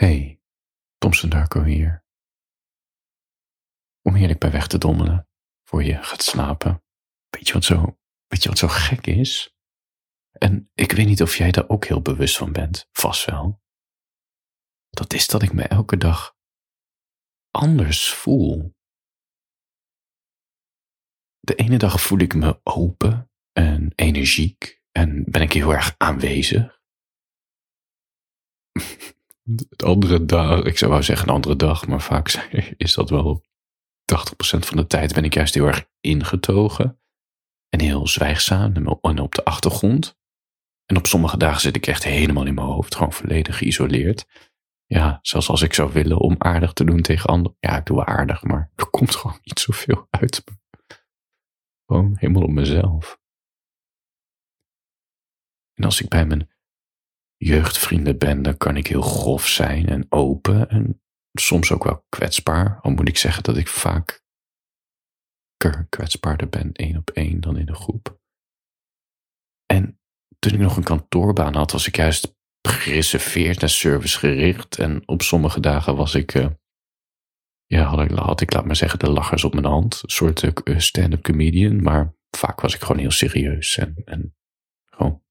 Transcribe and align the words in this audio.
Hey, 0.00 0.40
Thompson 0.98 1.30
Darko 1.30 1.62
hier. 1.62 2.04
Om 4.02 4.14
heerlijk 4.14 4.38
bij 4.38 4.50
weg 4.50 4.66
te 4.66 4.78
dommelen 4.78 5.28
voor 5.64 5.84
je 5.84 6.02
gaat 6.02 6.22
slapen. 6.22 6.82
Weet 7.28 7.46
je 7.46 7.52
wat 7.52 7.64
zo, 7.64 7.98
weet 8.26 8.42
je 8.42 8.48
wat 8.48 8.58
zo 8.58 8.68
gek 8.68 9.06
is? 9.06 9.56
En 10.30 10.70
ik 10.74 10.92
weet 10.92 11.06
niet 11.06 11.22
of 11.22 11.36
jij 11.36 11.50
daar 11.50 11.68
ook 11.68 11.84
heel 11.84 12.02
bewust 12.02 12.36
van 12.36 12.52
bent, 12.52 12.88
vast 12.92 13.24
wel. 13.24 13.62
Dat 14.88 15.12
is 15.12 15.26
dat 15.26 15.42
ik 15.42 15.52
me 15.52 15.62
elke 15.62 15.96
dag 15.96 16.36
anders 17.50 18.12
voel. 18.12 18.74
De 21.40 21.54
ene 21.54 21.78
dag 21.78 22.00
voel 22.00 22.18
ik 22.18 22.34
me 22.34 22.60
open 22.62 23.30
en 23.52 23.92
energiek 23.94 24.82
en 24.90 25.24
ben 25.24 25.42
ik 25.42 25.52
heel 25.52 25.72
erg 25.72 25.94
aanwezig. 25.96 26.80
De 29.50 29.86
andere 29.86 30.24
dag, 30.24 30.64
ik 30.64 30.78
zou 30.78 30.90
wel 30.90 31.02
zeggen 31.02 31.28
een 31.28 31.34
andere 31.34 31.56
dag, 31.56 31.86
maar 31.86 32.00
vaak 32.00 32.48
is 32.76 32.94
dat 32.94 33.10
wel 33.10 33.44
80% 33.44 33.44
van 34.58 34.76
de 34.76 34.86
tijd 34.86 35.14
ben 35.14 35.24
ik 35.24 35.34
juist 35.34 35.54
heel 35.54 35.66
erg 35.66 35.88
ingetogen 36.00 37.00
en 37.68 37.80
heel 37.80 38.06
zwijgzaam 38.06 38.74
en 38.74 39.18
op 39.18 39.34
de 39.34 39.44
achtergrond. 39.44 40.18
En 40.86 40.96
op 40.96 41.06
sommige 41.06 41.36
dagen 41.36 41.60
zit 41.60 41.76
ik 41.76 41.86
echt 41.86 42.04
helemaal 42.04 42.46
in 42.46 42.54
mijn 42.54 42.66
hoofd, 42.66 42.94
gewoon 42.94 43.12
volledig 43.12 43.58
geïsoleerd. 43.58 44.26
Ja, 44.86 45.18
zelfs 45.22 45.48
als 45.48 45.62
ik 45.62 45.74
zou 45.74 45.92
willen 45.92 46.18
om 46.18 46.34
aardig 46.38 46.72
te 46.72 46.84
doen 46.84 47.02
tegen 47.02 47.30
anderen. 47.30 47.56
Ja, 47.60 47.76
ik 47.76 47.86
doe 47.86 47.96
wel 47.96 48.06
aardig, 48.06 48.42
maar 48.42 48.70
er 48.76 48.90
komt 48.90 49.16
gewoon 49.16 49.38
niet 49.42 49.58
zoveel 49.58 50.06
uit. 50.10 50.44
Gewoon 51.86 52.16
helemaal 52.18 52.42
op 52.42 52.50
mezelf. 52.50 53.18
En 55.74 55.84
als 55.84 56.00
ik 56.00 56.08
bij 56.08 56.26
mijn 56.26 56.48
jeugdvrienden 57.38 58.18
ben, 58.18 58.42
dan 58.42 58.56
kan 58.56 58.76
ik 58.76 58.86
heel 58.86 59.02
grof 59.02 59.46
zijn 59.46 59.88
en 59.88 60.06
open 60.08 60.68
en 60.68 61.02
soms 61.32 61.72
ook 61.72 61.84
wel 61.84 62.04
kwetsbaar. 62.08 62.78
Al 62.80 62.90
moet 62.90 63.08
ik 63.08 63.16
zeggen 63.16 63.42
dat 63.42 63.56
ik 63.56 63.68
vaak 63.68 64.22
kwetsbaarder 65.88 66.48
ben 66.48 66.72
één 66.72 66.96
op 66.96 67.10
één 67.10 67.40
dan 67.40 67.56
in 67.56 67.68
een 67.68 67.76
groep. 67.76 68.18
En 69.66 70.00
toen 70.38 70.52
ik 70.52 70.58
nog 70.58 70.76
een 70.76 70.82
kantoorbaan 70.82 71.54
had, 71.54 71.72
was 71.72 71.86
ik 71.86 71.96
juist 71.96 72.36
gereserveerd 72.68 73.62
en 73.62 73.70
servicegericht. 73.70 74.78
En 74.78 75.08
op 75.08 75.22
sommige 75.22 75.60
dagen 75.60 75.96
was 75.96 76.14
ik, 76.14 76.34
uh, 76.34 76.48
ja, 77.66 77.82
had 77.84 78.00
ik, 78.00 78.40
ik, 78.40 78.52
laat 78.52 78.64
maar 78.64 78.76
zeggen, 78.76 78.98
de 78.98 79.10
lachers 79.10 79.44
op 79.44 79.52
mijn 79.52 79.66
hand. 79.66 80.00
Een 80.02 80.10
soort 80.10 80.42
uh, 80.42 80.78
stand-up 80.78 81.22
comedian. 81.22 81.82
Maar 81.82 82.14
vaak 82.36 82.60
was 82.60 82.74
ik 82.74 82.80
gewoon 82.80 82.98
heel 82.98 83.10
serieus 83.10 83.76
en, 83.76 84.02
en 84.04 84.36
gewoon 84.84 85.22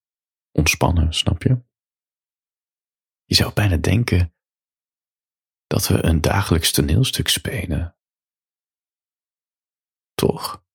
ontspannen, 0.52 1.14
snap 1.14 1.44
je? 1.44 1.66
Zou 3.38 3.54
bijna 3.54 3.78
denken 3.78 4.34
dat 5.68 5.88
we 5.88 6.06
een 6.06 6.22
dagelijks 6.22 6.72
toneelstuk 6.72 7.28
spelen. 7.28 7.96
Toch? 10.14 10.66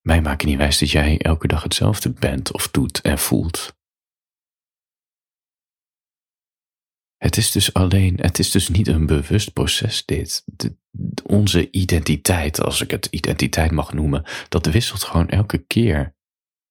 Mij 0.00 0.20
maakt 0.20 0.44
niet 0.44 0.56
wijs 0.56 0.78
dat 0.78 0.90
jij 0.90 1.18
elke 1.18 1.46
dag 1.46 1.62
hetzelfde 1.62 2.10
bent 2.10 2.52
of 2.52 2.70
doet 2.70 3.00
en 3.00 3.18
voelt. 3.18 3.78
Het 7.16 7.36
is 7.36 7.50
dus 7.50 7.74
alleen, 7.74 8.16
het 8.20 8.38
is 8.38 8.50
dus 8.50 8.68
niet 8.68 8.88
een 8.88 9.06
bewust 9.06 9.52
proces 9.52 10.04
dit. 10.04 10.44
Onze 11.24 11.70
identiteit, 11.70 12.60
als 12.60 12.80
ik 12.80 12.90
het 12.90 13.06
identiteit 13.06 13.70
mag 13.70 13.92
noemen, 13.92 14.24
dat 14.48 14.66
wisselt 14.66 15.02
gewoon 15.02 15.28
elke 15.28 15.58
keer. 15.58 16.16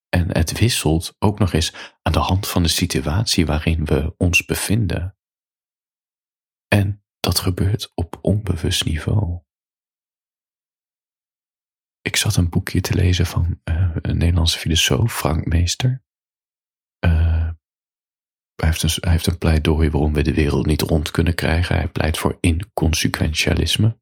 En 0.10 0.38
het 0.38 0.60
wisselt 0.60 1.16
ook 1.20 1.40
nog 1.40 1.54
eens 1.54 1.98
aan 2.02 2.14
de 2.14 2.20
hand 2.20 2.48
van 2.48 2.64
de 2.64 2.70
situatie 2.70 3.46
waarin 3.46 3.86
we 3.86 4.14
ons 4.18 4.46
bevinden. 4.46 5.18
En 6.68 7.04
dat 7.20 7.40
gebeurt 7.40 7.92
op 7.96 8.20
onbewust 8.22 8.86
niveau. 8.86 9.42
Ik 12.02 12.16
zat 12.16 12.36
een 12.36 12.50
boekje 12.50 12.82
te 12.82 12.94
lezen 12.94 13.26
van 13.26 13.62
uh, 13.64 13.96
een 14.02 14.18
Nederlandse 14.18 14.60
filosoof, 14.60 15.14
Frank 15.14 15.46
Meester. 15.46 16.04
Uh, 17.06 17.50
hij, 18.56 18.70
heeft 18.70 18.84
een, 18.84 18.90
hij 19.00 19.12
heeft 19.12 19.28
een 19.28 19.38
pleidooi 19.38 19.90
waarom 19.90 20.14
we 20.14 20.22
de 20.22 20.34
wereld 20.34 20.66
niet 20.66 20.82
rond 20.82 21.12
kunnen 21.12 21.36
krijgen. 21.36 21.76
Hij 21.76 21.88
pleit 21.88 22.18
voor 22.18 22.38
inconsequentialisme. 22.40 24.00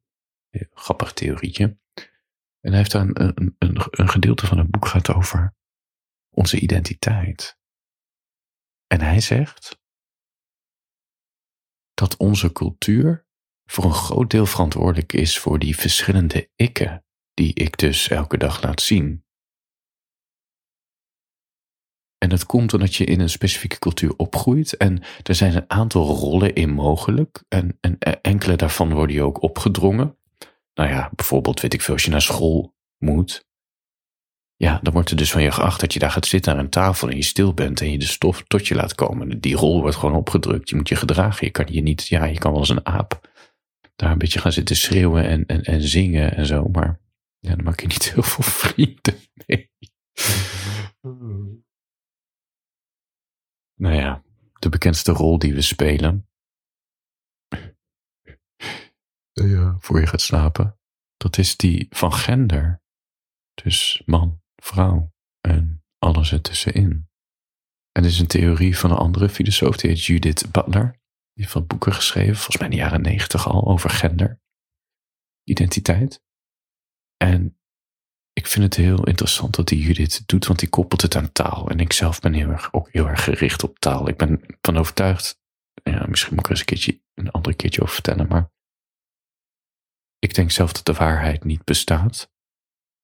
Grappig 0.70 1.12
theorietje. 1.12 1.78
En 2.60 2.70
hij 2.70 2.76
heeft 2.76 2.90
daar 2.90 3.02
een, 3.02 3.22
een, 3.22 3.56
een, 3.58 3.86
een 3.90 4.08
gedeelte 4.08 4.46
van 4.46 4.58
het 4.58 4.70
boek 4.70 4.86
gaat 4.86 5.14
over 5.14 5.56
onze 6.38 6.60
identiteit. 6.60 7.58
En 8.86 9.00
hij 9.00 9.20
zegt 9.20 9.78
dat 11.94 12.16
onze 12.16 12.52
cultuur 12.52 13.26
voor 13.64 13.84
een 13.84 13.92
groot 13.92 14.30
deel 14.30 14.46
verantwoordelijk 14.46 15.12
is 15.12 15.38
voor 15.38 15.58
die 15.58 15.76
verschillende 15.76 16.50
ikken 16.56 17.04
die 17.34 17.54
ik 17.54 17.78
dus 17.78 18.08
elke 18.08 18.36
dag 18.36 18.62
laat 18.62 18.80
zien. 18.80 19.24
En 22.18 22.28
dat 22.28 22.46
komt 22.46 22.72
omdat 22.72 22.94
je 22.94 23.04
in 23.04 23.20
een 23.20 23.30
specifieke 23.30 23.78
cultuur 23.78 24.16
opgroeit 24.16 24.76
en 24.76 25.02
er 25.22 25.34
zijn 25.34 25.56
een 25.56 25.70
aantal 25.70 26.06
rollen 26.06 26.54
in 26.54 26.70
mogelijk 26.70 27.44
en, 27.48 27.78
en 27.80 27.98
enkele 28.20 28.56
daarvan 28.56 28.94
worden 28.94 29.16
je 29.16 29.22
ook 29.22 29.42
opgedrongen. 29.42 30.18
Nou 30.74 30.88
ja, 30.90 31.10
bijvoorbeeld 31.14 31.60
weet 31.60 31.74
ik 31.74 31.82
veel, 31.82 31.94
als 31.94 32.04
je 32.04 32.10
naar 32.10 32.22
school 32.22 32.74
moet, 32.98 33.47
ja, 34.58 34.80
dan 34.82 34.92
wordt 34.92 35.10
er 35.10 35.16
dus 35.16 35.30
van 35.30 35.42
je 35.42 35.50
geacht 35.50 35.80
dat 35.80 35.92
je 35.92 35.98
daar 35.98 36.10
gaat 36.10 36.26
zitten 36.26 36.52
aan 36.52 36.58
een 36.58 36.70
tafel 36.70 37.08
en 37.08 37.16
je 37.16 37.22
stil 37.22 37.54
bent 37.54 37.80
en 37.80 37.90
je 37.90 37.98
de 37.98 38.06
stof 38.06 38.44
tot 38.46 38.68
je 38.68 38.74
laat 38.74 38.94
komen. 38.94 39.40
Die 39.40 39.56
rol 39.56 39.80
wordt 39.80 39.96
gewoon 39.96 40.16
opgedrukt. 40.16 40.68
Je 40.68 40.76
moet 40.76 40.88
je 40.88 40.96
gedragen. 40.96 41.46
Je 41.46 41.52
kan 41.52 41.66
je 41.70 41.80
niet, 41.82 42.08
ja, 42.08 42.24
je 42.24 42.38
kan 42.38 42.50
wel 42.50 42.60
als 42.60 42.68
een 42.68 42.86
aap 42.86 43.20
daar 43.98 44.10
een 44.10 44.18
beetje 44.18 44.38
gaan 44.38 44.52
zitten 44.52 44.76
schreeuwen 44.76 45.24
en, 45.24 45.46
en, 45.46 45.62
en 45.62 45.82
zingen 45.82 46.36
en 46.36 46.46
zo, 46.46 46.68
maar 46.68 47.00
ja, 47.38 47.54
dan 47.54 47.64
maak 47.64 47.80
je 47.80 47.86
niet 47.86 48.12
heel 48.12 48.22
veel 48.22 48.44
vrienden 48.44 49.18
mee. 49.46 49.70
nou 53.74 53.94
ja, 53.94 54.22
de 54.58 54.68
bekendste 54.68 55.12
rol 55.12 55.38
die 55.38 55.54
we 55.54 55.60
spelen. 55.60 56.28
Voor 59.78 60.00
je 60.00 60.06
gaat 60.06 60.20
slapen. 60.20 60.78
Dat 61.16 61.38
is 61.38 61.56
die 61.56 61.86
van 61.90 62.12
gender. 62.12 62.82
Dus 63.54 64.02
man, 64.06 64.42
vrouw 64.62 65.12
en 65.40 65.84
alles 65.98 66.32
ertussenin. 66.32 67.08
En 67.92 68.02
dit 68.02 68.12
is 68.12 68.18
een 68.18 68.26
theorie 68.26 68.78
van 68.78 68.90
een 68.90 68.96
andere 68.96 69.28
filosoof, 69.28 69.76
die 69.76 69.90
heet 69.90 70.04
Judith 70.04 70.50
Butler. 70.52 70.90
Die 71.32 71.44
heeft 71.44 71.52
wat 71.52 71.66
boeken 71.66 71.92
geschreven, 71.92 72.34
volgens 72.34 72.56
mij 72.56 72.66
in 72.66 72.72
de 72.72 72.82
jaren 72.82 73.00
negentig 73.00 73.48
al, 73.48 73.66
over 73.66 73.90
gender, 73.90 74.40
identiteit. 75.44 76.22
En 77.16 77.58
ik 78.32 78.46
vind 78.46 78.64
het 78.64 78.74
heel 78.74 79.04
interessant 79.04 79.54
dat 79.54 79.68
die 79.68 79.80
Judith 79.80 80.22
doet, 80.26 80.46
want 80.46 80.58
die 80.58 80.68
koppelt 80.68 81.02
het 81.02 81.16
aan 81.16 81.32
taal. 81.32 81.70
En 81.70 81.80
ik 81.80 81.92
zelf 81.92 82.20
ben 82.20 82.32
heel 82.32 82.48
erg, 82.48 82.72
ook 82.72 82.92
heel 82.92 83.08
erg 83.08 83.24
gericht 83.24 83.62
op 83.62 83.78
taal. 83.78 84.08
Ik 84.08 84.16
ben 84.16 84.40
van 84.60 84.76
overtuigd, 84.76 85.40
ja, 85.82 86.06
misschien 86.06 86.34
moet 86.34 86.44
ik 86.44 86.44
er 86.44 86.50
eens 86.50 86.60
een 86.60 86.66
keertje 86.66 87.00
een 87.14 87.30
ander 87.30 87.56
keertje 87.56 87.80
over 87.80 87.94
vertellen, 87.94 88.28
maar 88.28 88.50
ik 90.18 90.34
denk 90.34 90.50
zelf 90.50 90.72
dat 90.72 90.86
de 90.86 90.92
waarheid 90.92 91.44
niet 91.44 91.64
bestaat. 91.64 92.30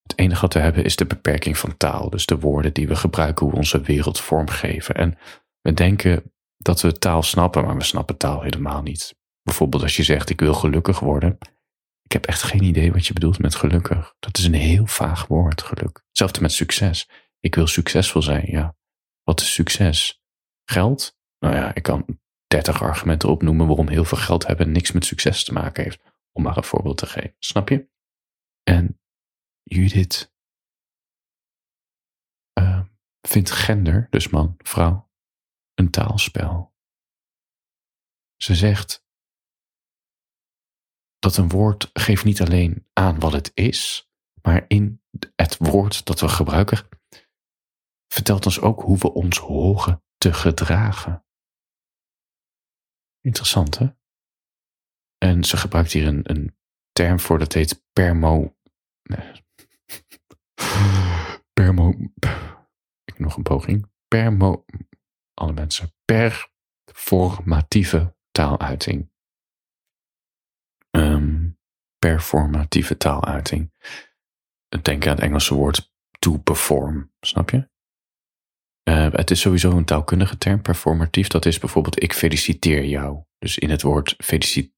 Het 0.09 0.19
enige 0.19 0.41
wat 0.41 0.55
we 0.55 0.61
hebben 0.61 0.85
is 0.85 0.97
de 0.97 1.07
beperking 1.07 1.59
van 1.59 1.77
taal, 1.77 2.11
dus 2.11 2.27
de 2.27 2.39
woorden 2.39 2.73
die 2.73 2.89
we 2.89 2.97
gebruiken, 2.97 3.43
hoe 3.45 3.51
we 3.51 3.59
onze 3.59 3.81
wereld 3.81 4.21
vormgeven. 4.21 4.95
En 4.95 5.19
we 5.61 5.73
denken 5.73 6.33
dat 6.57 6.81
we 6.81 6.99
taal 6.99 7.23
snappen, 7.23 7.65
maar 7.65 7.77
we 7.77 7.85
snappen 7.85 8.17
taal 8.17 8.43
helemaal 8.43 8.83
niet. 8.83 9.15
Bijvoorbeeld 9.43 9.83
als 9.83 9.97
je 9.97 10.03
zegt 10.03 10.31
ik 10.31 10.41
wil 10.41 10.55
gelukkig 10.55 11.01
worden. 11.01 11.39
Ik 12.03 12.13
heb 12.13 12.27
echt 12.27 12.43
geen 12.43 12.63
idee 12.63 12.93
wat 12.93 13.07
je 13.07 13.13
bedoelt 13.13 13.39
met 13.39 13.55
gelukkig. 13.55 14.15
Dat 14.19 14.39
is 14.39 14.45
een 14.45 14.55
heel 14.55 14.87
vaag 14.87 15.27
woord, 15.27 15.63
geluk. 15.63 16.03
Hetzelfde 16.09 16.41
met 16.41 16.53
succes. 16.53 17.09
Ik 17.41 17.55
wil 17.55 17.67
succesvol 17.67 18.23
zijn, 18.23 18.51
ja. 18.51 18.77
Wat 19.23 19.41
is 19.41 19.55
succes? 19.55 20.23
Geld? 20.65 21.17
Nou 21.39 21.55
ja, 21.55 21.75
ik 21.75 21.83
kan 21.83 22.19
dertig 22.47 22.83
argumenten 22.83 23.29
opnoemen 23.29 23.67
waarom 23.67 23.89
heel 23.89 24.05
veel 24.05 24.19
geld 24.19 24.47
hebben 24.47 24.73
niks 24.73 24.93
met 24.93 25.05
succes 25.05 25.45
te 25.45 25.53
maken 25.53 25.85
heeft. 25.85 26.01
Om 26.33 26.43
maar 26.43 26.57
een 26.57 26.65
voorbeeld 26.65 26.97
te 26.97 27.07
geven. 27.07 27.35
Snap 27.39 27.69
je? 27.69 27.89
En 28.63 29.01
Judith 29.65 30.33
uh, 32.59 32.85
vindt 33.21 33.51
gender, 33.51 34.07
dus 34.11 34.29
man, 34.29 34.55
vrouw, 34.59 35.11
een 35.75 35.91
taalspel. 35.91 36.75
Ze 38.37 38.55
zegt 38.55 39.05
dat 41.19 41.37
een 41.37 41.49
woord 41.49 41.91
geeft 41.93 42.25
niet 42.25 42.41
alleen 42.41 42.87
aan 42.93 43.21
wat 43.21 43.33
het 43.33 43.51
is, 43.55 44.11
maar 44.43 44.65
in 44.69 45.03
het 45.37 45.57
woord 45.57 46.05
dat 46.05 46.21
we 46.21 46.29
gebruiken 46.29 46.89
vertelt 48.15 48.47
ons 48.47 48.61
ook 48.61 48.81
hoe 48.81 48.99
we 48.99 49.13
ons 49.13 49.39
horen 49.39 50.05
te 50.17 50.33
gedragen. 50.33 51.27
Interessant, 53.21 53.79
hè? 53.79 53.89
En 55.19 55.45
ze 55.45 55.57
gebruikt 55.57 55.93
hier 55.93 56.07
een, 56.07 56.31
een 56.31 56.57
term 56.93 57.21
voor 57.21 57.39
dat 57.39 57.53
heet 57.53 57.85
permo. 57.93 58.57
Permo. 61.53 61.95
Ik 63.05 63.19
nog 63.19 63.37
een 63.37 63.43
poging. 63.43 63.91
Permo 64.09 64.65
alle 65.35 65.53
mensen, 65.53 65.93
performatieve 66.85 68.17
taaluiting. 68.31 69.13
ehm, 70.91 71.49
performatieve 71.99 72.97
taaluiting. 72.97 73.73
Denk 74.83 75.07
aan 75.07 75.15
het 75.15 75.25
Engelse 75.25 75.55
woord 75.55 75.93
to 76.19 76.39
perform, 76.39 77.13
snap 77.21 77.51
je? 77.51 77.69
Uh, 78.89 79.13
het 79.13 79.31
is 79.31 79.41
sowieso 79.41 79.71
een 79.71 79.85
taalkundige 79.85 80.39
term, 80.39 80.63
performatief. 80.63 81.29
Dat 81.29 81.47
is 81.47 81.59
bijvoorbeeld 81.59 82.03
ik 82.03 82.13
feliciteer 82.13 82.85
jou. 82.85 83.23
Dus 83.39 83.59
in 83.59 83.71
het 83.71 83.83
woord 83.83 84.15
feliciteer. 84.19 84.73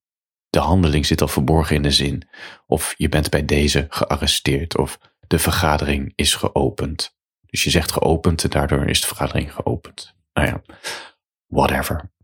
De 0.50 0.58
handeling 0.58 1.06
zit 1.06 1.20
al 1.20 1.28
verborgen 1.28 1.76
in 1.76 1.82
de 1.82 1.90
zin. 1.90 2.28
Of 2.66 2.94
je 2.96 3.08
bent 3.08 3.31
bij 3.31 3.44
deze 3.44 3.87
gearresteerd. 3.88 4.78
Of 4.78 4.99
de 5.26 5.38
vergadering 5.38 6.12
is 6.14 6.34
geopend. 6.34 7.17
Dus 7.46 7.64
je 7.64 7.70
zegt 7.70 7.93
geopend 7.93 8.44
en 8.44 8.50
daardoor 8.50 8.88
is 8.88 9.00
de 9.00 9.06
vergadering 9.06 9.52
geopend. 9.52 10.14
Nou 10.32 10.46
ja, 10.46 10.62
whatever. 11.46 12.14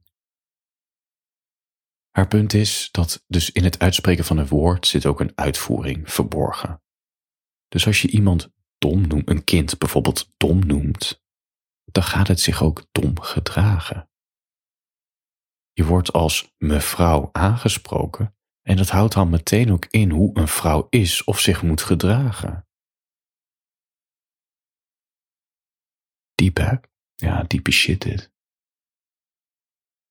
Haar 2.11 2.29
punt 2.29 2.53
is 2.55 2.89
dat 2.91 3.25
dus 3.27 3.51
in 3.51 3.65
het 3.65 3.79
uitspreken 3.79 4.25
van 4.25 4.39
een 4.39 4.47
woord 4.47 4.87
zit 4.87 5.07
ook 5.07 5.21
een 5.21 5.33
uitvoering 5.35 6.13
verborgen. 6.13 6.83
Dus 7.69 7.87
als 7.87 8.03
je 8.03 8.09
iemand 8.09 8.53
dom 8.79 9.07
noemt, 9.07 9.29
een 9.29 9.45
kind 9.45 9.79
bijvoorbeeld 9.79 10.29
dom 10.37 10.67
noemt, 10.67 11.23
dan 11.85 12.03
gaat 12.03 12.29
het 12.29 12.41
zich 12.41 12.63
ook 12.63 12.87
dom 12.93 13.21
gedragen. 13.21 14.11
Je 15.73 15.85
wordt 15.85 16.13
als 16.13 16.55
mevrouw 16.59 17.29
aangesproken 17.33 18.37
en 18.63 18.77
dat 18.77 18.89
houdt 18.89 19.15
dan 19.15 19.31
meteen 19.31 19.73
ook 19.73 19.87
in 19.87 20.11
hoe 20.11 20.39
een 20.39 20.49
vrouw 20.49 20.87
is 20.91 21.25
of 21.25 21.41
zich 21.41 21.63
moet 21.63 21.83
gedragen. 21.83 22.67
Diep 26.43 26.57
hè? 26.57 26.75
Ja, 27.15 27.45
diepe 27.47 27.71
shit 27.71 28.01
dit. 28.01 28.33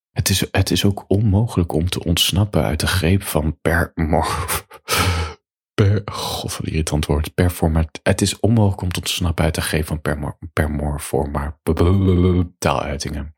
Het 0.10 0.30
is, 0.30 0.46
het 0.52 0.72
is 0.72 0.86
ook 0.86 1.06
onmogelijk 1.08 1.74
om 1.74 1.90
te 1.90 2.04
ontsnappen 2.04 2.64
uit 2.64 2.80
de 2.80 2.88
greep 2.88 3.24
van 3.24 3.60
per... 3.62 3.94
per 5.80 6.02
God, 6.06 6.58
wat 6.58 6.68
irritant 6.68 7.06
woord. 7.06 7.34
Performat. 7.34 8.00
Het 8.04 8.22
is 8.22 8.40
onmogelijk 8.40 8.82
om 8.82 8.92
te 8.92 9.00
ontsnappen 9.00 9.46
uit 9.46 9.56
de 9.56 9.62
greep 9.62 9.86
van 9.86 10.02
per, 10.02 10.38
permorforma 10.54 11.60
taaluitingen. 12.58 13.36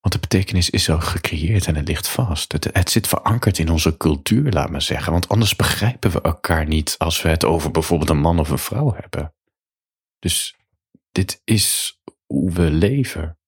Want 0.00 0.14
de 0.14 0.18
betekenis 0.20 0.70
is 0.70 0.90
al 0.90 1.00
gecreëerd 1.00 1.66
en 1.66 1.76
het 1.76 1.88
ligt 1.88 2.08
vast. 2.08 2.52
Het, 2.52 2.68
het 2.72 2.90
zit 2.90 3.06
verankerd 3.06 3.58
in 3.58 3.70
onze 3.70 3.96
cultuur, 3.96 4.52
laat 4.52 4.70
maar 4.70 4.82
zeggen. 4.82 5.12
Want 5.12 5.28
anders 5.28 5.56
begrijpen 5.56 6.10
we 6.10 6.20
elkaar 6.20 6.66
niet 6.66 6.94
als 6.98 7.22
we 7.22 7.28
het 7.28 7.44
over 7.44 7.70
bijvoorbeeld 7.70 8.10
een 8.10 8.20
man 8.20 8.38
of 8.38 8.50
een 8.50 8.58
vrouw 8.58 8.94
hebben. 8.94 9.32
Dus 10.18 10.56
dit 11.12 11.40
is 11.44 11.98
hoe 12.26 12.52
we 12.52 12.70
leven. 12.70 13.38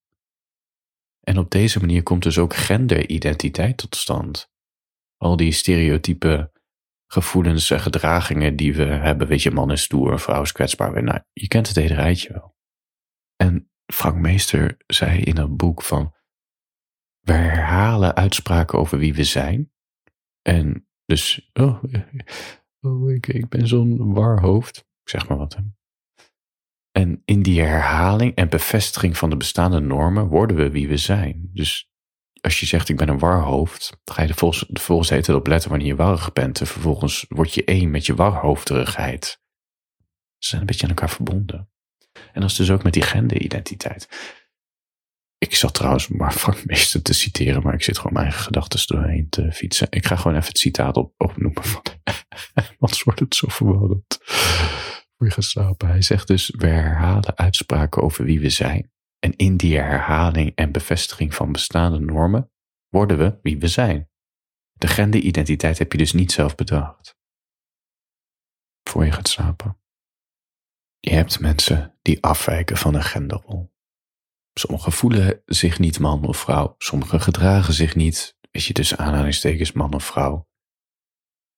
En 1.19 1.37
op 1.37 1.51
deze 1.51 1.79
manier 1.79 2.03
komt 2.03 2.23
dus 2.23 2.37
ook 2.37 2.55
genderidentiteit 2.55 3.77
tot 3.77 3.95
stand. 3.95 4.51
Al 5.17 5.35
die 5.35 5.51
stereotype 5.51 6.51
gevoelens 7.07 7.69
en 7.69 7.79
gedragingen 7.79 8.55
die 8.55 8.75
we 8.75 8.83
hebben, 8.83 9.27
weet 9.27 9.41
je, 9.41 9.51
man 9.51 9.71
is 9.71 9.81
stoer, 9.81 10.19
vrouw 10.19 10.41
is 10.41 10.51
kwetsbaar. 10.51 11.03
Nou, 11.03 11.19
je 11.33 11.47
kent 11.47 11.67
het 11.67 11.75
hele 11.75 11.93
rijtje 11.93 12.33
wel. 12.33 12.55
En 13.35 13.71
Frank 13.85 14.15
Meester 14.15 14.77
zei 14.87 15.21
in 15.21 15.35
dat 15.35 15.57
boek 15.57 15.81
van, 15.81 16.13
we 17.19 17.33
herhalen 17.33 18.15
uitspraken 18.15 18.79
over 18.79 18.97
wie 18.97 19.13
we 19.13 19.23
zijn. 19.23 19.71
En 20.41 20.87
dus, 21.05 21.49
oh, 21.53 21.83
oh 22.87 23.11
ik, 23.11 23.27
ik 23.27 23.49
ben 23.49 23.67
zo'n 23.67 24.13
warhoofd. 24.13 24.85
Zeg 25.03 25.27
maar 25.27 25.37
wat. 25.37 25.57
En 27.01 27.21
in 27.25 27.41
die 27.41 27.61
herhaling 27.61 28.35
en 28.35 28.49
bevestiging 28.49 29.17
van 29.17 29.29
de 29.29 29.37
bestaande 29.37 29.79
normen 29.79 30.27
worden 30.27 30.57
we 30.57 30.69
wie 30.69 30.87
we 30.87 30.97
zijn. 30.97 31.49
Dus 31.53 31.89
als 32.41 32.59
je 32.59 32.65
zegt 32.65 32.89
ik 32.89 32.97
ben 32.97 33.09
een 33.09 33.19
warhoofd, 33.19 33.97
dan 34.03 34.15
ga 34.15 34.21
je 34.21 34.27
er 34.27 34.35
volgens, 34.35 34.65
volgens 34.73 35.09
het 35.09 35.29
op 35.29 35.47
letten 35.47 35.69
wanneer 35.69 35.87
je 35.87 35.95
warrig 35.95 36.33
bent. 36.33 36.59
En 36.59 36.67
vervolgens 36.67 37.25
word 37.29 37.53
je 37.53 37.63
één 37.63 37.91
met 37.91 38.05
je 38.05 38.15
warhoofderigheid. 38.15 39.41
Ze 40.37 40.47
zijn 40.47 40.61
een 40.61 40.67
beetje 40.67 40.83
aan 40.83 40.89
elkaar 40.89 41.09
verbonden. 41.09 41.69
En 42.33 42.41
dat 42.41 42.49
is 42.49 42.55
dus 42.55 42.71
ook 42.71 42.83
met 42.83 42.93
die 42.93 43.01
genderidentiteit. 43.01 44.07
Ik 45.37 45.55
zat 45.55 45.73
trouwens 45.73 46.07
maar 46.07 46.33
Frank 46.43 46.57
te 47.03 47.13
citeren, 47.13 47.63
maar 47.63 47.73
ik 47.73 47.83
zit 47.83 47.97
gewoon 47.97 48.13
mijn 48.13 48.25
eigen 48.25 48.43
gedachten 48.43 48.87
doorheen 48.87 49.29
te 49.29 49.51
fietsen. 49.51 49.87
Ik 49.89 50.05
ga 50.05 50.15
gewoon 50.15 50.37
even 50.37 50.47
het 50.47 50.57
citaat 50.57 50.97
op, 50.97 51.13
opnoemen, 51.17 51.63
van, 51.63 51.81
anders 52.79 53.03
wordt 53.03 53.19
het 53.19 53.35
zo 53.35 53.47
verwarrend 53.49 54.19
voor 55.29 55.75
Hij 55.77 56.01
zegt 56.01 56.27
dus, 56.27 56.49
we 56.57 56.67
herhalen 56.67 57.37
uitspraken 57.37 58.01
over 58.01 58.25
wie 58.25 58.39
we 58.39 58.49
zijn. 58.49 58.91
En 59.19 59.35
in 59.35 59.57
die 59.57 59.77
herhaling 59.77 60.55
en 60.55 60.71
bevestiging 60.71 61.35
van 61.35 61.51
bestaande 61.51 61.99
normen 61.99 62.51
worden 62.89 63.17
we 63.17 63.39
wie 63.41 63.59
we 63.59 63.67
zijn. 63.67 64.09
De 64.71 64.87
genderidentiteit 64.87 65.77
heb 65.77 65.91
je 65.91 65.97
dus 65.97 66.13
niet 66.13 66.31
zelf 66.31 66.55
bedacht. 66.55 67.17
Voor 68.89 69.05
je 69.05 69.11
gaat 69.11 69.27
slapen. 69.27 69.79
Je 70.99 71.11
hebt 71.11 71.39
mensen 71.39 71.97
die 72.01 72.23
afwijken 72.23 72.77
van 72.77 72.93
een 72.93 73.03
genderrol. 73.03 73.73
Sommigen 74.53 74.91
voelen 74.91 75.41
zich 75.45 75.79
niet 75.79 75.99
man 75.99 76.25
of 76.25 76.37
vrouw, 76.37 76.75
sommigen 76.77 77.21
gedragen 77.21 77.73
zich 77.73 77.95
niet, 77.95 78.37
weet 78.51 78.65
je, 78.65 78.73
tussen 78.73 78.97
aanhalingstekens 78.97 79.71
man 79.71 79.93
of 79.93 80.03
vrouw. 80.03 80.49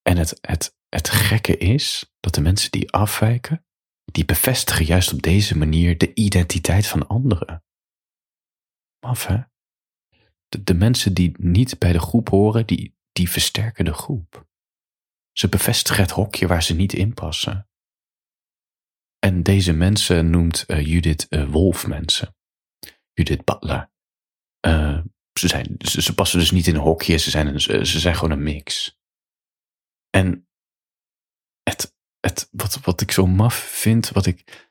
En 0.02 0.16
het, 0.16 0.38
het 0.40 0.76
het 0.94 1.10
gekke 1.10 1.56
is 1.56 2.12
dat 2.20 2.34
de 2.34 2.40
mensen 2.40 2.70
die 2.70 2.90
afwijken, 2.90 3.66
die 4.04 4.24
bevestigen 4.24 4.84
juist 4.84 5.12
op 5.12 5.22
deze 5.22 5.58
manier 5.58 5.98
de 5.98 6.14
identiteit 6.14 6.86
van 6.86 7.06
anderen. 7.06 7.64
Af, 8.98 9.26
hè? 9.26 9.42
De, 10.48 10.62
de 10.62 10.74
mensen 10.74 11.14
die 11.14 11.34
niet 11.38 11.78
bij 11.78 11.92
de 11.92 11.98
groep 11.98 12.28
horen, 12.28 12.66
die, 12.66 12.96
die 13.12 13.30
versterken 13.30 13.84
de 13.84 13.92
groep. 13.92 14.46
Ze 15.32 15.48
bevestigen 15.48 16.02
het 16.02 16.10
hokje 16.10 16.46
waar 16.46 16.62
ze 16.62 16.74
niet 16.74 16.92
in 16.92 17.14
passen. 17.14 17.68
En 19.18 19.42
deze 19.42 19.72
mensen 19.72 20.30
noemt 20.30 20.64
uh, 20.66 20.86
Judith 20.86 21.26
uh, 21.30 21.50
Wolf 21.50 21.86
mensen. 21.86 22.36
Judith 23.12 23.44
Butler. 23.44 23.90
Uh, 24.66 25.00
ze, 25.38 25.48
zijn, 25.48 25.74
ze, 25.78 26.02
ze, 26.02 26.14
passen 26.14 26.38
dus 26.38 26.50
niet 26.50 26.66
in 26.66 26.74
een 26.74 26.80
hokje, 26.80 27.16
ze 27.16 27.30
zijn, 27.30 27.46
een, 27.46 27.60
ze 27.86 28.00
zijn 28.00 28.14
gewoon 28.14 28.30
een 28.30 28.42
mix. 28.42 28.98
En 30.10 30.48
het, 31.64 31.96
het, 32.20 32.48
wat, 32.50 32.80
wat 32.80 33.00
ik 33.00 33.10
zo 33.10 33.26
maf 33.26 33.54
vind, 33.54 34.08
wat 34.08 34.26
ik. 34.26 34.68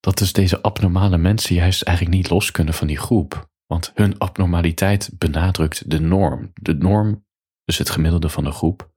Dat 0.00 0.18
dus 0.18 0.32
deze 0.32 0.62
abnormale 0.62 1.18
mensen 1.18 1.54
juist 1.54 1.82
eigenlijk 1.82 2.16
niet 2.16 2.30
los 2.30 2.50
kunnen 2.50 2.74
van 2.74 2.86
die 2.86 2.98
groep. 2.98 3.50
Want 3.66 3.92
hun 3.94 4.18
abnormaliteit 4.18 5.10
benadrukt 5.18 5.90
de 5.90 6.00
norm. 6.00 6.50
De 6.54 6.74
norm, 6.74 7.26
dus 7.64 7.78
het 7.78 7.90
gemiddelde 7.90 8.28
van 8.28 8.44
de 8.44 8.52
groep, 8.52 8.92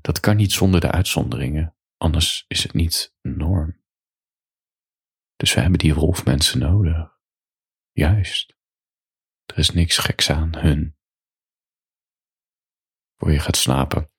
dat 0.00 0.20
kan 0.20 0.36
niet 0.36 0.52
zonder 0.52 0.80
de 0.80 0.90
uitzonderingen. 0.90 1.76
Anders 1.96 2.44
is 2.48 2.62
het 2.62 2.72
niet 2.72 3.14
norm. 3.22 3.80
Dus 5.36 5.54
we 5.54 5.60
hebben 5.60 5.78
die 5.78 5.94
wolfmensen 5.94 6.58
nodig. 6.58 7.18
Juist. 7.92 8.56
Er 9.46 9.58
is 9.58 9.70
niks 9.70 9.98
geks 9.98 10.30
aan 10.30 10.56
hun. 10.56 10.96
Voor 13.16 13.32
je 13.32 13.38
gaat 13.38 13.56
slapen. 13.56 14.10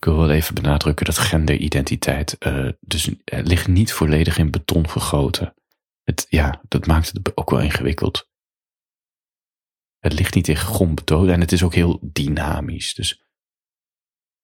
Ik 0.00 0.06
wil 0.06 0.16
wel 0.16 0.30
even 0.30 0.54
benadrukken 0.54 1.06
dat 1.06 1.18
genderidentiteit 1.18 2.36
uh, 2.38 2.68
dus 2.80 3.08
uh, 3.08 3.14
ligt 3.24 3.68
niet 3.68 3.92
volledig 3.92 4.38
in 4.38 4.50
beton 4.50 4.88
gegoten. 4.88 5.54
Het, 6.02 6.26
ja, 6.28 6.62
dat 6.68 6.86
maakt 6.86 7.12
het 7.12 7.36
ook 7.36 7.50
wel 7.50 7.60
ingewikkeld. 7.60 8.30
Het 9.98 10.12
ligt 10.12 10.34
niet 10.34 10.48
in 10.48 10.56
grondbetoon 10.56 11.28
en 11.28 11.40
het 11.40 11.52
is 11.52 11.62
ook 11.62 11.74
heel 11.74 11.98
dynamisch. 12.02 12.94
Dus 12.94 13.24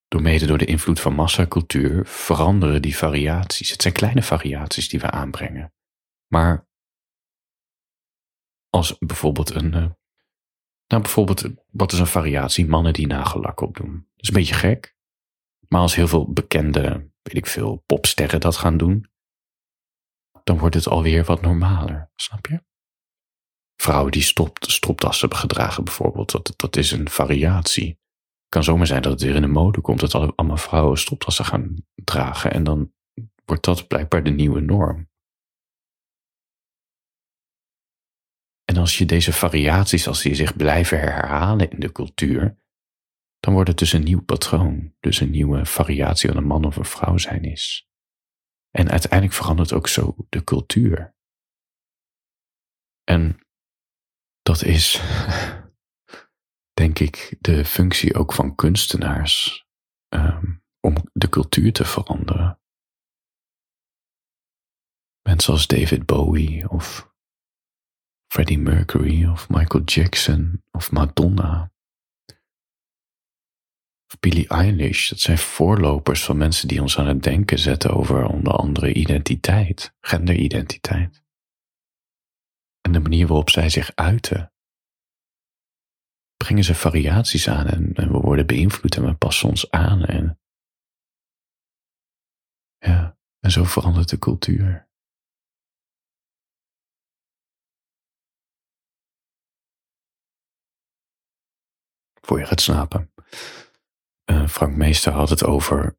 door 0.09 0.23
mede 0.23 0.47
door 0.47 0.59
de 0.59 0.65
invloed 0.65 1.01
van 1.01 1.15
massacultuur 1.15 2.07
veranderen 2.07 2.83
die 2.83 2.97
variaties. 2.97 3.71
Het 3.71 3.83
zijn 3.83 3.95
kleine 3.95 4.23
variaties 4.23 4.89
die 4.89 5.01
we 5.01 5.11
aanbrengen. 5.11 5.73
Maar 6.27 6.69
als 8.69 8.99
bijvoorbeeld 8.99 9.55
een. 9.55 9.73
Uh, 9.75 9.91
nou, 10.87 11.03
bijvoorbeeld, 11.03 11.45
wat 11.71 11.93
is 11.93 11.99
een 11.99 12.07
variatie? 12.07 12.67
Mannen 12.67 12.93
die 12.93 13.07
nagellak 13.07 13.61
opdoen. 13.61 13.93
Dat 13.93 14.23
is 14.23 14.29
een 14.29 14.35
beetje 14.35 14.55
gek. 14.55 14.96
Maar 15.69 15.81
als 15.81 15.95
heel 15.95 16.09
veel 16.09 16.33
bekende, 16.33 17.11
weet 17.23 17.37
ik 17.37 17.47
veel, 17.47 17.83
popsterren 17.87 18.41
dat 18.41 18.57
gaan 18.57 18.77
doen, 18.77 19.11
dan 20.45 20.59
wordt 20.59 20.75
het 20.75 20.89
alweer 20.89 21.25
wat 21.25 21.41
normaler, 21.41 22.11
snap 22.15 22.47
je? 22.47 22.65
Vrouwen 23.83 24.13
die 24.13 24.23
stopt, 24.23 24.71
stropdassen 24.71 25.35
gedragen 25.35 25.85
bijvoorbeeld, 25.85 26.31
dat, 26.31 26.55
dat 26.57 26.77
is 26.77 26.91
een 26.91 27.09
variatie. 27.09 27.89
Het 27.89 28.49
kan 28.49 28.65
zomaar 28.65 28.87
zijn 28.87 29.03
dat 29.03 29.13
het 29.13 29.23
weer 29.23 29.35
in 29.35 29.41
de 29.41 29.47
mode 29.47 29.81
komt 29.81 30.01
dat 30.01 30.15
allemaal 30.15 30.57
vrouwen 30.57 30.99
stropdassen 30.99 31.45
gaan 31.45 31.75
dragen 31.95 32.53
en 32.53 32.65
dan 32.65 32.93
wordt 33.45 33.65
dat 33.65 33.87
blijkbaar 33.87 34.23
de 34.23 34.31
nieuwe 34.31 34.61
norm. 34.61 35.09
En 38.65 38.77
als 38.77 38.99
je 38.99 39.05
deze 39.05 39.33
variaties, 39.33 40.09
als 40.09 40.23
die 40.23 40.35
zich 40.35 40.57
blijven 40.57 41.01
herhalen 41.01 41.71
in 41.71 41.81
de 41.81 41.93
cultuur, 41.93 42.59
dan 43.47 43.55
wordt 43.55 43.71
het 43.71 43.79
dus 43.79 43.93
een 43.93 44.05
nieuw 44.05 44.23
patroon, 44.23 44.95
dus 45.01 45.21
een 45.21 45.31
nieuwe 45.31 45.67
variatie 45.67 46.29
van 46.29 46.39
een 46.39 46.47
man 46.47 46.65
of 46.65 46.77
een 46.77 46.85
vrouw 46.85 47.17
zijn 47.17 47.45
is. 47.45 47.89
En 48.71 48.91
uiteindelijk 48.91 49.33
verandert 49.33 49.73
ook 49.73 49.89
zo 49.89 50.17
de 50.29 50.45
cultuur. 50.45 51.17
En 53.05 53.47
dat 54.43 54.63
is, 54.63 55.01
denk 56.81 56.99
ik 56.99 57.37
de 57.41 57.65
functie 57.65 58.15
ook 58.15 58.33
van 58.33 58.55
kunstenaars 58.55 59.67
ehm, 60.09 60.57
om 60.81 60.95
de 61.13 61.29
cultuur 61.29 61.73
te 61.73 61.85
veranderen. 61.85 62.61
Mensen 65.23 65.53
als 65.53 65.67
David 65.67 66.07
Bowie 66.07 66.69
of 66.69 67.15
Freddie 68.33 68.59
Mercury 68.59 69.27
of 69.27 69.49
Michael 69.49 69.85
Jackson 69.85 70.63
of 70.71 70.91
Madonna 70.91 71.75
Billie 74.21 74.49
Eilish, 74.49 75.09
dat 75.09 75.21
zijn 75.21 75.39
voorlopers 75.39 76.25
van 76.25 76.37
mensen 76.37 76.69
die 76.69 76.83
ons 76.83 76.99
aan 76.99 77.07
het 77.07 77.23
denken 77.23 77.59
zetten 77.59 77.91
over 77.91 78.27
onder 78.27 78.53
andere 78.53 78.93
identiteit, 78.93 79.95
genderidentiteit. 80.01 81.25
En 82.81 82.93
de 82.93 83.01
manier 83.01 83.27
waarop 83.27 83.51
zij 83.51 83.69
zich 83.69 83.95
uiten. 83.95 84.53
Brengen 86.37 86.65
ze 86.65 86.75
variaties 86.75 87.49
aan 87.49 87.67
en, 87.67 87.93
we 87.93 88.07
worden 88.07 88.47
beïnvloed 88.47 88.97
en 88.97 89.05
we 89.05 89.15
passen 89.15 89.49
ons 89.49 89.71
aan 89.71 90.05
en 90.05 90.41
ja, 92.79 93.19
en 93.41 93.51
zo 93.51 93.65
verandert 93.65 94.09
de 94.09 94.19
cultuur. 94.19 94.89
Voor 102.21 102.39
je 102.39 102.47
gaat 102.47 102.61
slapen. 102.61 103.13
Uh, 104.31 104.49
Frank 104.49 104.77
Meester 104.77 105.13
had 105.13 105.31
het 105.31 105.45
over. 105.45 105.99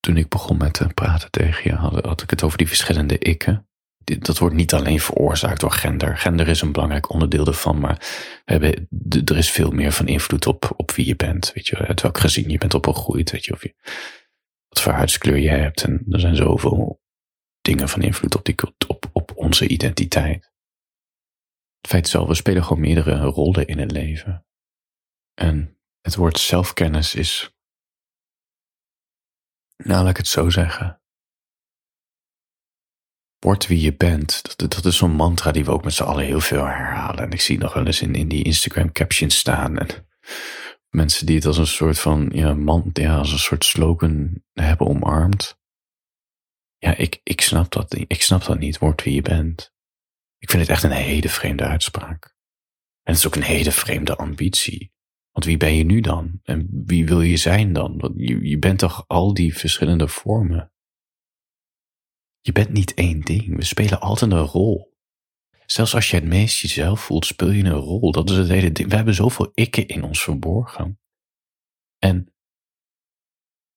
Toen 0.00 0.16
ik 0.16 0.28
begon 0.28 0.56
met 0.56 0.72
te 0.72 0.86
praten 0.86 1.30
tegen 1.30 1.70
je, 1.70 1.76
had, 1.76 2.04
had 2.04 2.22
ik 2.22 2.30
het 2.30 2.42
over 2.42 2.58
die 2.58 2.68
verschillende 2.68 3.18
ikken. 3.18 3.66
Dat 4.04 4.38
wordt 4.38 4.54
niet 4.54 4.74
alleen 4.74 5.00
veroorzaakt 5.00 5.60
door 5.60 5.70
gender. 5.70 6.16
Gender 6.16 6.48
is 6.48 6.60
een 6.60 6.72
belangrijk 6.72 7.10
onderdeel 7.10 7.46
ervan, 7.46 7.80
maar 7.80 7.96
we 8.44 8.52
hebben, 8.52 8.88
er 9.24 9.36
is 9.36 9.50
veel 9.50 9.70
meer 9.70 9.92
van 9.92 10.08
invloed 10.08 10.46
op, 10.46 10.72
op 10.76 10.90
wie 10.90 11.06
je 11.06 11.16
bent. 11.16 11.52
Weet 11.52 11.66
je, 11.66 11.76
uit 11.76 12.00
welk 12.00 12.18
gezin 12.18 12.50
je 12.50 12.58
bent 12.58 12.74
opgegroeid. 12.74 13.30
Weet 13.30 13.44
je, 13.44 13.52
of 13.52 13.62
je, 13.62 13.74
wat 14.68 14.82
voor 14.82 14.92
huidskleur 14.92 15.36
je 15.36 15.48
hebt. 15.48 15.82
En 15.82 16.04
er 16.08 16.20
zijn 16.20 16.36
zoveel 16.36 17.02
dingen 17.60 17.88
van 17.88 18.02
invloed 18.02 18.34
op, 18.34 18.44
die, 18.44 18.56
op, 18.86 19.10
op 19.12 19.32
onze 19.34 19.68
identiteit. 19.68 20.52
Het 21.80 21.90
feit 21.90 22.10
wel, 22.10 22.28
we 22.28 22.34
spelen 22.34 22.64
gewoon 22.64 22.82
meerdere 22.82 23.20
rollen 23.20 23.66
in 23.66 23.78
het 23.78 23.90
leven. 23.90 24.46
En 25.34 25.76
het 26.02 26.14
woord 26.14 26.38
zelfkennis 26.38 27.14
is, 27.14 27.56
nou 29.76 30.00
laat 30.00 30.10
ik 30.10 30.16
het 30.16 30.28
zo 30.28 30.50
zeggen. 30.50 31.02
Word 33.38 33.66
wie 33.66 33.80
je 33.80 33.96
bent. 33.96 34.56
Dat, 34.56 34.72
dat 34.72 34.84
is 34.84 34.96
zo'n 34.96 35.14
mantra 35.14 35.50
die 35.50 35.64
we 35.64 35.70
ook 35.70 35.84
met 35.84 35.94
z'n 35.94 36.02
allen 36.02 36.24
heel 36.24 36.40
veel 36.40 36.64
herhalen. 36.64 37.24
En 37.24 37.30
ik 37.30 37.40
zie 37.40 37.58
nog 37.58 37.74
wel 37.74 37.86
eens 37.86 38.02
in, 38.02 38.14
in 38.14 38.28
die 38.28 38.44
Instagram 38.44 38.92
captions 38.92 39.38
staan. 39.38 39.78
En 39.78 40.08
mensen 40.88 41.26
die 41.26 41.36
het 41.36 41.46
als 41.46 41.58
een 41.58 41.66
soort 41.66 41.98
van, 41.98 42.30
ja, 42.32 42.54
man, 42.54 42.92
als 42.92 43.32
een 43.32 43.38
soort 43.38 43.64
slogan 43.64 44.42
hebben 44.52 44.86
omarmd. 44.86 45.60
Ja, 46.78 46.96
ik, 46.96 47.20
ik 47.22 47.40
snap 47.40 47.72
dat. 47.72 47.94
Ik 47.94 48.22
snap 48.22 48.44
dat 48.44 48.58
niet. 48.58 48.78
Word 48.78 49.02
wie 49.02 49.14
je 49.14 49.22
bent. 49.22 49.74
Ik 50.38 50.50
vind 50.50 50.62
het 50.62 50.70
echt 50.70 50.82
een 50.82 50.90
hele 50.90 51.28
vreemde 51.28 51.64
uitspraak. 51.64 52.24
En 53.02 53.12
het 53.12 53.16
is 53.16 53.26
ook 53.26 53.36
een 53.36 53.42
hele 53.42 53.72
vreemde 53.72 54.16
ambitie. 54.16 54.92
Want 55.32 55.44
wie 55.44 55.56
ben 55.56 55.74
je 55.74 55.84
nu 55.84 56.00
dan? 56.00 56.40
En 56.42 56.68
wie 56.86 57.06
wil 57.06 57.20
je 57.20 57.36
zijn 57.36 57.72
dan? 57.72 57.98
Want 57.98 58.14
je, 58.16 58.48
je 58.48 58.58
bent 58.58 58.78
toch 58.78 59.04
al 59.08 59.34
die 59.34 59.56
verschillende 59.56 60.08
vormen? 60.08 60.72
Je 62.40 62.52
bent 62.52 62.72
niet 62.72 62.94
één 62.94 63.20
ding. 63.20 63.56
We 63.56 63.64
spelen 63.64 64.00
altijd 64.00 64.32
een 64.32 64.38
rol. 64.38 64.96
Zelfs 65.66 65.94
als 65.94 66.10
je 66.10 66.16
het 66.16 66.24
meest 66.24 66.60
jezelf 66.60 67.00
voelt, 67.00 67.26
speel 67.26 67.50
je 67.50 67.64
een 67.64 67.72
rol. 67.72 68.12
Dat 68.12 68.30
is 68.30 68.36
het 68.36 68.48
hele 68.48 68.72
ding. 68.72 68.88
We 68.88 68.96
hebben 68.96 69.14
zoveel 69.14 69.50
ikken 69.54 69.88
in 69.88 70.02
ons 70.02 70.22
verborgen. 70.22 71.00
En 71.98 72.34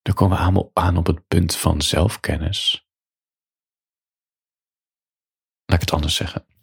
dan 0.02 0.14
komen 0.14 0.38
we 0.38 0.44
aan, 0.44 0.70
aan 0.74 0.98
op 0.98 1.06
het 1.06 1.28
punt 1.28 1.56
van 1.56 1.82
zelfkennis. 1.82 2.88
Laat 5.66 5.82
ik 5.82 5.86
het 5.86 5.92
anders 5.92 6.16
zeggen. 6.16 6.55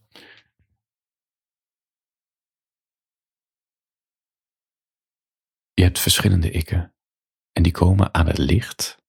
Je 5.82 5.88
hebt 5.88 6.00
verschillende 6.00 6.50
ikken 6.50 6.94
en 7.52 7.62
die 7.62 7.72
komen 7.72 8.14
aan 8.14 8.26
het 8.26 8.38
licht 8.38 9.02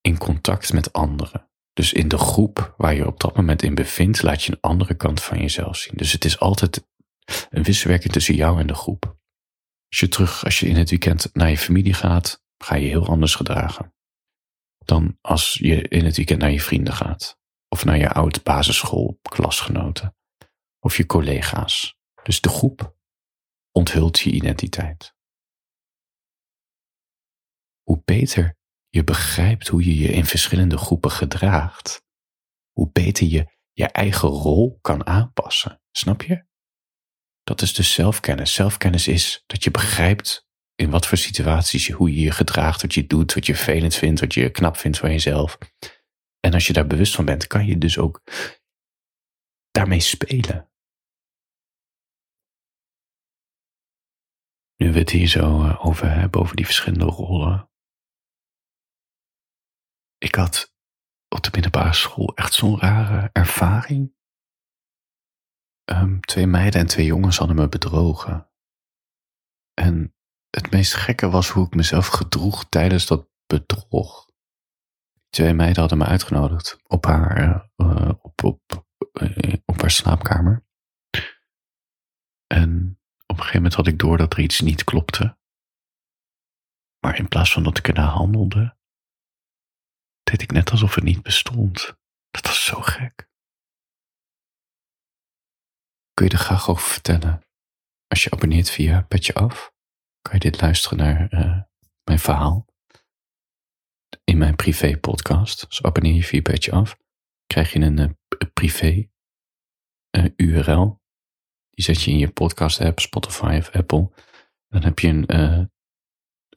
in 0.00 0.18
contact 0.18 0.72
met 0.72 0.92
anderen. 0.92 1.50
Dus 1.72 1.92
in 1.92 2.08
de 2.08 2.18
groep 2.18 2.74
waar 2.76 2.94
je 2.94 3.06
op 3.06 3.20
dat 3.20 3.36
moment 3.36 3.62
in 3.62 3.74
bevindt, 3.74 4.22
laat 4.22 4.42
je 4.42 4.52
een 4.52 4.60
andere 4.60 4.94
kant 4.94 5.22
van 5.22 5.40
jezelf 5.40 5.76
zien. 5.76 5.94
Dus 5.96 6.12
het 6.12 6.24
is 6.24 6.38
altijd 6.38 6.88
een 7.50 7.62
wisselwerking 7.62 8.12
tussen 8.12 8.34
jou 8.34 8.60
en 8.60 8.66
de 8.66 8.74
groep. 8.74 9.04
Als 9.88 10.00
je 10.00 10.08
terug, 10.08 10.44
als 10.44 10.60
je 10.60 10.66
in 10.68 10.76
het 10.76 10.90
weekend 10.90 11.34
naar 11.34 11.50
je 11.50 11.58
familie 11.58 11.94
gaat, 11.94 12.44
ga 12.58 12.74
je 12.74 12.88
heel 12.88 13.06
anders 13.06 13.34
gedragen. 13.34 13.94
Dan 14.84 15.18
als 15.20 15.58
je 15.60 15.88
in 15.88 16.04
het 16.04 16.16
weekend 16.16 16.40
naar 16.40 16.52
je 16.52 16.60
vrienden 16.60 16.94
gaat. 16.94 17.38
Of 17.68 17.84
naar 17.84 17.98
je 17.98 18.12
oud 18.12 18.42
basisschool 18.42 19.18
klasgenoten. 19.22 20.16
Of 20.78 20.96
je 20.96 21.06
collega's. 21.06 21.98
Dus 22.22 22.40
de 22.40 22.48
groep 22.48 22.96
onthult 23.72 24.20
je 24.20 24.30
identiteit 24.30 25.16
hoe 27.88 28.02
beter 28.04 28.56
je 28.88 29.04
begrijpt 29.04 29.68
hoe 29.68 29.84
je 29.84 29.98
je 29.98 30.08
in 30.08 30.24
verschillende 30.24 30.76
groepen 30.76 31.10
gedraagt, 31.10 32.04
hoe 32.72 32.90
beter 32.92 33.26
je 33.26 33.46
je 33.72 33.86
eigen 33.86 34.28
rol 34.28 34.78
kan 34.80 35.06
aanpassen. 35.06 35.80
Snap 35.90 36.22
je? 36.22 36.44
Dat 37.42 37.62
is 37.62 37.74
dus 37.74 37.92
zelfkennis. 37.92 38.54
Zelfkennis 38.54 39.08
is 39.08 39.42
dat 39.46 39.64
je 39.64 39.70
begrijpt 39.70 40.46
in 40.74 40.90
wat 40.90 41.06
voor 41.06 41.18
situaties 41.18 41.86
je, 41.86 41.92
hoe 41.92 42.14
je 42.14 42.20
je 42.20 42.30
gedraagt, 42.30 42.82
wat 42.82 42.94
je 42.94 43.06
doet, 43.06 43.34
wat 43.34 43.46
je 43.46 43.54
vervelend 43.54 43.94
vindt, 43.94 44.20
wat 44.20 44.34
je 44.34 44.50
knap 44.50 44.76
vindt 44.76 44.98
van 44.98 45.10
jezelf. 45.10 45.58
En 46.40 46.54
als 46.54 46.66
je 46.66 46.72
daar 46.72 46.86
bewust 46.86 47.14
van 47.14 47.24
bent, 47.24 47.46
kan 47.46 47.66
je 47.66 47.78
dus 47.78 47.98
ook 47.98 48.22
daarmee 49.70 50.00
spelen. 50.00 50.70
Nu 54.76 54.92
we 54.92 54.98
het 54.98 55.10
hier 55.10 55.28
zo 55.28 55.62
eh, 55.62 55.86
over 55.86 56.10
hebben, 56.10 56.40
over 56.40 56.56
die 56.56 56.64
verschillende 56.64 57.04
rollen, 57.04 57.67
ik 60.18 60.34
had 60.34 60.74
op 61.28 61.42
de 61.42 61.50
middelbare 61.52 61.94
school 61.94 62.34
echt 62.34 62.52
zo'n 62.52 62.78
rare 62.78 63.30
ervaring. 63.32 64.16
Um, 65.84 66.20
twee 66.20 66.46
meiden 66.46 66.80
en 66.80 66.86
twee 66.86 67.06
jongens 67.06 67.38
hadden 67.38 67.56
me 67.56 67.68
bedrogen. 67.68 68.50
En 69.74 70.14
het 70.50 70.70
meest 70.70 70.94
gekke 70.94 71.30
was 71.30 71.48
hoe 71.48 71.66
ik 71.66 71.74
mezelf 71.74 72.06
gedroeg 72.06 72.68
tijdens 72.68 73.06
dat 73.06 73.28
bedrog. 73.46 74.30
Twee 75.28 75.54
meiden 75.54 75.80
hadden 75.80 75.98
me 75.98 76.04
uitgenodigd 76.04 76.80
op 76.86 77.04
haar, 77.04 77.70
uh, 77.76 78.12
op, 78.22 78.44
op, 78.44 78.86
uh, 79.20 79.54
op 79.64 79.80
haar 79.80 79.90
slaapkamer. 79.90 80.66
En 82.46 83.00
op 83.26 83.36
een 83.36 83.44
gegeven 83.44 83.56
moment 83.56 83.74
had 83.74 83.86
ik 83.86 83.98
door 83.98 84.16
dat 84.16 84.32
er 84.32 84.40
iets 84.40 84.60
niet 84.60 84.84
klopte. 84.84 85.38
Maar 86.98 87.18
in 87.18 87.28
plaats 87.28 87.52
van 87.52 87.62
dat 87.62 87.78
ik 87.78 87.88
ernaar 87.88 88.10
handelde, 88.10 88.77
deed 90.30 90.42
ik 90.42 90.50
net 90.50 90.70
alsof 90.70 90.94
het 90.94 91.04
niet 91.04 91.22
bestond. 91.22 91.96
Dat 92.30 92.46
was 92.46 92.64
zo 92.64 92.80
gek. 92.80 93.28
Kun 96.14 96.26
je 96.26 96.32
er 96.32 96.38
graag 96.38 96.68
over 96.68 96.88
vertellen? 96.88 97.46
Als 98.06 98.24
je 98.24 98.30
abonneert 98.30 98.70
via 98.70 99.02
Petje 99.02 99.34
Af, 99.34 99.72
kan 100.20 100.32
je 100.32 100.50
dit 100.50 100.60
luisteren 100.60 100.98
naar 100.98 101.34
uh, 101.34 101.62
mijn 102.04 102.18
verhaal. 102.18 102.66
In 104.24 104.38
mijn 104.38 104.56
privé 104.56 104.98
podcast. 104.98 105.68
Dus 105.68 105.82
abonneer 105.82 106.14
je 106.14 106.24
via 106.24 106.42
Petje 106.42 106.72
Af. 106.72 106.96
Krijg 107.46 107.72
je 107.72 107.78
een 107.78 107.98
uh, 107.98 108.08
privé 108.52 109.08
eh, 110.10 110.24
URL. 110.36 111.00
Die 111.70 111.84
zet 111.84 112.02
je 112.02 112.10
in 112.10 112.18
je 112.18 112.30
podcast 112.30 112.80
app, 112.80 113.00
Spotify 113.00 113.56
of 113.58 113.70
Apple. 113.70 114.10
Dan 114.68 114.82
heb 114.82 114.98
je 114.98 115.08
een, 115.08 115.70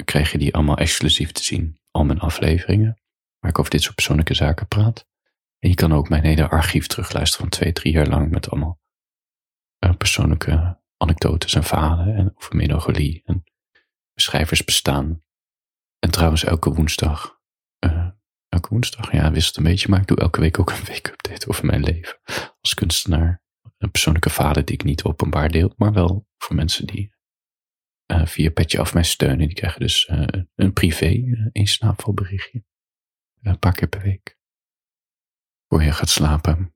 krijg 0.06 0.32
je 0.32 0.38
die 0.38 0.54
allemaal 0.54 0.78
exclusief 0.78 1.32
te 1.32 1.44
zien. 1.44 1.80
Al 1.92 2.04
mijn 2.04 2.20
afleveringen 2.20 3.01
waar 3.42 3.52
ik 3.52 3.60
over 3.60 3.72
dit 3.72 3.82
soort 3.82 3.96
persoonlijke 3.96 4.34
zaken 4.34 4.68
praat. 4.68 5.10
En 5.60 5.70
je 5.70 5.76
kan 5.76 5.94
ook 5.94 6.10
mijn 6.10 6.24
hele 6.24 6.50
archief 6.50 6.88
terugluisteren 6.88 7.50
van 7.50 7.60
twee, 7.60 7.74
drie 7.74 7.94
jaar 7.94 8.08
lang 8.08 8.32
met 8.32 8.50
allemaal 8.50 8.80
uh, 9.86 9.96
persoonlijke 9.96 10.80
anekdotes 10.98 11.56
en 11.56 11.64
verhalen 11.64 12.16
en 12.16 12.32
over 12.36 12.56
melancholie 12.56 13.22
en 13.26 13.44
schrijvers 14.16 14.64
bestaan. 14.64 15.24
En 16.00 16.12
trouwens 16.12 16.44
elke 16.44 16.74
woensdag, 16.74 17.42
uh, 17.86 18.10
elke 18.50 18.70
woensdag, 18.70 19.12
ja 19.12 19.32
wisselt 19.32 19.58
een 19.58 19.64
beetje, 19.64 19.90
maar 19.90 20.02
ik 20.02 20.08
doe 20.08 20.18
elke 20.18 20.40
week 20.40 20.60
ook 20.60 20.70
een 20.70 20.84
week-update 20.84 21.48
over 21.48 21.66
mijn 21.66 21.84
leven 21.84 22.20
als 22.62 22.74
kunstenaar. 22.74 23.44
Een 23.78 23.92
persoonlijke 23.92 24.30
vader 24.30 24.66
die 24.66 24.76
ik 24.76 24.84
niet 24.84 25.04
openbaar 25.04 25.50
deel, 25.50 25.74
maar 25.78 25.94
wel 25.94 26.28
voor 26.38 26.56
mensen 26.56 26.88
die 26.88 27.14
uh, 28.12 28.26
via 28.26 28.52
Petje 28.52 28.80
Af 28.80 28.94
mij 28.94 29.04
steunen. 29.04 29.48
Die 29.48 29.56
krijgen 29.56 29.80
dus 29.80 30.10
een 30.56 30.74
privé 30.74 31.14
uh, 31.54 32.14
berichtje 32.14 32.64
een 33.42 33.60
paar 33.60 33.74
keer 33.74 33.88
per 33.88 34.02
week. 34.02 34.38
Voor 35.68 35.84
je 35.84 35.92
gaat 35.92 36.10
slapen. 36.10 36.76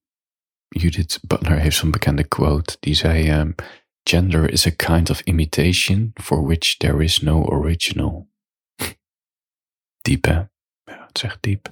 Judith 0.67 1.19
Butler 1.27 1.59
heeft 1.59 1.77
zo'n 1.77 1.91
bekende 1.91 2.27
quote 2.27 2.77
die 2.79 2.93
zei: 2.93 3.41
uh, 3.41 3.51
Gender 4.03 4.51
is 4.51 4.67
a 4.67 4.71
kind 4.71 5.09
of 5.09 5.21
imitation 5.21 6.11
for 6.13 6.45
which 6.45 6.77
there 6.77 7.03
is 7.03 7.19
no 7.19 7.43
original. 7.43 8.29
diep, 10.01 10.25
hè? 10.25 10.43
Het 10.83 11.23
echt 11.23 11.41
diep. 11.41 11.67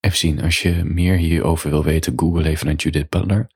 Even 0.00 0.18
zien, 0.18 0.42
als 0.42 0.62
je 0.62 0.84
meer 0.84 1.16
hierover 1.16 1.70
wil 1.70 1.84
weten, 1.84 2.12
google 2.16 2.48
even 2.48 2.66
naar 2.66 2.74
Judith 2.74 3.08
Butler. 3.08 3.50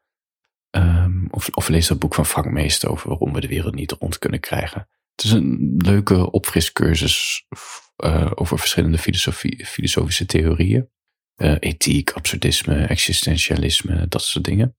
Ehm, 0.70 1.26
of, 1.30 1.48
of 1.48 1.68
lees 1.68 1.86
dat 1.86 1.98
boek 1.98 2.14
van 2.14 2.26
Frank 2.26 2.50
Meester 2.50 2.90
over 2.90 3.08
waarom 3.08 3.32
we 3.32 3.40
de 3.40 3.48
wereld 3.48 3.74
niet 3.74 3.92
rond 3.92 4.18
kunnen 4.18 4.40
krijgen. 4.40 4.88
Het 5.14 5.24
is 5.24 5.30
een 5.30 5.74
leuke 5.76 6.30
opfriscursus 6.30 7.46
uh, 8.04 8.30
over 8.34 8.58
verschillende 8.58 8.98
filosofische 8.98 10.26
theorieën. 10.26 10.90
Uh, 11.36 11.56
ethiek, 11.58 12.12
absurdisme, 12.12 12.86
existentialisme, 12.86 14.08
dat 14.08 14.22
soort 14.22 14.44
dingen. 14.44 14.76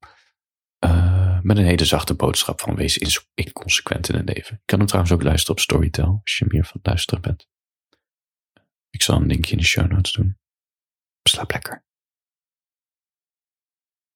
Uh, 0.85 1.39
met 1.41 1.57
een 1.57 1.65
hele 1.65 1.85
zachte 1.85 2.15
boodschap 2.15 2.61
van 2.61 2.75
wees 2.75 3.23
inconsequent 3.33 4.09
in 4.09 4.15
het 4.15 4.35
leven. 4.35 4.55
Ik 4.55 4.65
kan 4.65 4.77
hem 4.77 4.87
trouwens 4.87 5.13
ook 5.13 5.23
luisteren 5.23 5.55
op 5.55 5.61
Storytel, 5.61 6.19
als 6.23 6.37
je 6.37 6.45
meer 6.47 6.65
van 6.65 6.79
luisteren 6.83 7.21
bent. 7.21 7.47
Ik 8.89 9.01
zal 9.01 9.15
een 9.15 9.27
linkje 9.27 9.51
in 9.51 9.57
de 9.57 9.63
show 9.63 9.91
notes 9.91 10.11
doen. 10.11 10.37
Slaap 11.23 11.51
lekker. 11.51 11.85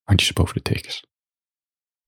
Handjes 0.04 0.34
boven 0.34 0.56
de 0.56 0.62
tekens. 0.62 1.13